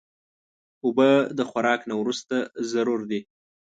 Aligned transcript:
اوبه 0.85 1.09
د 1.37 1.39
خوراک 1.49 1.81
نه 1.89 1.95
وروسته 2.01 2.35
ضرور 2.71 2.99
دي. 3.09 3.19